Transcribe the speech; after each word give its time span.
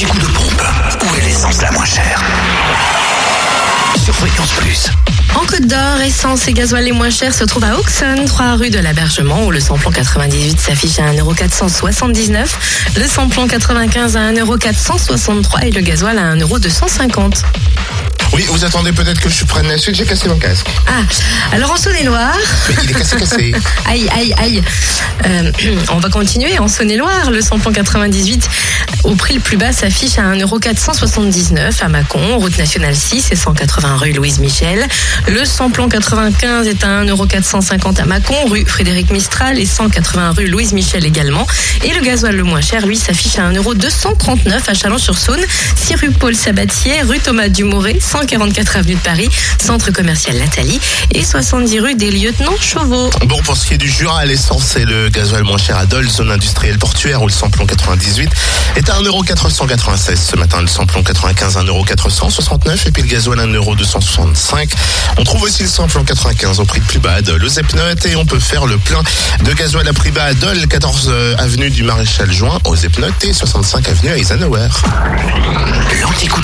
L'anti-coup 0.00 0.18
de 0.18 0.26
pompe. 0.26 0.62
Où 1.02 1.16
est 1.16 1.24
l'essence 1.24 1.60
la 1.60 1.72
moins 1.72 1.84
chère 1.84 2.22
Sur 4.04 4.14
Fréquence 4.14 4.52
Plus. 4.52 4.90
En 5.34 5.40
Côte 5.40 5.66
d'Or, 5.66 6.00
essence 6.06 6.46
et 6.46 6.52
gasoil 6.52 6.84
les 6.84 6.92
moins 6.92 7.10
chers 7.10 7.34
se 7.34 7.42
trouvent 7.42 7.64
à 7.64 7.76
Auxonne, 7.76 8.24
3 8.24 8.54
rue 8.54 8.70
de 8.70 8.78
l'Abergement, 8.78 9.46
où 9.46 9.50
le 9.50 9.58
samplon 9.58 9.90
98 9.90 10.60
s'affiche 10.60 11.00
à 11.00 11.12
1,479€, 11.12 12.46
le 12.96 13.08
samplon 13.08 13.48
95 13.48 14.16
à 14.16 14.30
1,463€ 14.30 15.66
et 15.66 15.72
le 15.72 15.80
gasoil 15.80 16.16
à 16.16 16.36
1,250€. 16.36 17.42
Oui, 18.32 18.44
vous 18.50 18.64
attendez 18.64 18.92
peut-être 18.92 19.20
que 19.20 19.28
je 19.28 19.44
prenne 19.44 19.68
la 19.68 19.78
suite, 19.78 19.94
j'ai 19.94 20.04
cassé 20.04 20.28
mon 20.28 20.38
casque. 20.38 20.66
Ah, 20.86 21.02
alors 21.52 21.72
en 21.72 21.76
Saône-et-Loire, 21.76 22.36
Mais 22.68 22.74
il 22.84 22.90
est 22.90 22.94
cassé, 22.94 23.16
cassé. 23.16 23.54
aïe, 23.86 24.08
aïe, 24.14 24.34
aïe, 24.38 24.62
Euh, 25.26 25.50
on 25.90 25.98
va 25.98 26.08
continuer 26.10 26.58
en 26.58 26.68
Saône-et-Loire, 26.68 27.30
le 27.30 27.40
samplon 27.40 27.72
98 27.72 28.48
au 29.04 29.14
prix 29.14 29.34
le 29.34 29.40
plus 29.40 29.56
bas 29.56 29.72
s'affiche 29.72 30.18
à 30.18 30.22
1,479€ 30.34 31.82
à 31.82 31.88
Mâcon, 31.88 32.38
route 32.38 32.58
nationale 32.58 32.94
6 32.96 33.28
et 33.30 33.36
180 33.36 33.96
rue 33.96 34.12
Louise 34.12 34.38
Michel. 34.38 34.86
Le 35.28 35.44
samplon 35.44 35.88
95 35.88 36.66
est 36.66 36.82
à 36.84 37.04
1,450€ 37.04 38.00
à 38.00 38.04
Mâcon, 38.04 38.34
rue 38.46 38.64
Frédéric 38.66 39.10
Mistral 39.10 39.58
et 39.58 39.66
180 39.66 40.32
rue 40.32 40.46
Louise 40.48 40.72
Michel 40.72 41.06
également. 41.06 41.46
Et 41.84 41.92
le 41.94 42.00
gasoil 42.00 42.34
le 42.34 42.42
moins 42.44 42.60
cher, 42.60 42.86
lui, 42.86 42.96
s'affiche 42.96 43.38
à 43.38 43.50
1,239€ 43.52 44.68
à 44.68 44.74
Chalon-sur-Saône, 44.74 45.44
6 45.76 45.94
rue 45.94 46.10
Paul 46.10 46.34
Sabatier, 46.34 47.02
rue 47.02 47.20
Thomas 47.20 47.48
Dumoré, 47.48 47.98
144 48.18 48.76
avenue 48.78 48.94
de 48.96 49.00
Paris, 49.00 49.28
centre 49.64 49.92
commercial 49.92 50.36
Lathalie 50.36 50.80
et 51.14 51.22
70 51.22 51.78
rue 51.78 51.94
des 51.94 52.10
Lieutenants 52.10 52.56
Chauveau. 52.60 53.10
Bon, 53.26 53.40
pour 53.42 53.56
ce 53.56 53.64
qui 53.66 53.74
est 53.74 53.78
du 53.78 53.88
Jura, 53.88 54.24
l'essence 54.24 54.74
et 54.74 54.84
le 54.84 55.08
gasoil 55.08 55.44
moins 55.44 55.56
cher 55.56 55.78
à 55.78 55.86
Dole, 55.86 56.08
zone 56.08 56.32
industrielle 56.32 56.78
portuaire, 56.78 57.22
où 57.22 57.28
le 57.28 57.32
samplon 57.32 57.64
98 57.64 58.28
est 58.74 58.90
à 58.90 58.94
1,496€ 58.94 60.16
ce 60.16 60.34
matin. 60.34 60.60
Le 60.60 60.66
samplon 60.66 61.04
95 61.04 61.58
à 61.58 61.62
1,469€ 61.62 62.88
et 62.88 62.90
puis 62.90 63.02
le 63.02 63.08
gasoil 63.08 63.38
à 63.38 63.46
1,265€. 63.46 64.68
On 65.18 65.22
trouve 65.22 65.42
aussi 65.44 65.62
le 65.62 65.68
samplon 65.68 66.02
95 66.02 66.58
au 66.58 66.64
prix 66.64 66.80
le 66.80 66.86
plus 66.86 66.98
bas 66.98 67.14
à 67.14 67.22
Dole, 67.22 67.44
aux 67.44 67.48
Epnotes, 67.48 68.04
et 68.06 68.16
on 68.16 68.26
peut 68.26 68.40
faire 68.40 68.66
le 68.66 68.78
plein 68.78 69.02
de 69.44 69.52
gasoil 69.52 69.86
à 69.86 69.92
prix 69.92 70.10
bas 70.10 70.24
à 70.24 70.34
Dole, 70.34 70.66
14 70.66 71.12
avenue 71.38 71.70
du 71.70 71.84
Maréchal 71.84 72.32
Juin, 72.32 72.58
aux 72.64 72.74
Epnotes 72.74 73.22
et 73.22 73.32
65 73.32 73.88
avenue 73.88 74.10
Eisenhower. 74.10 74.68
L'anti-coup 76.02 76.37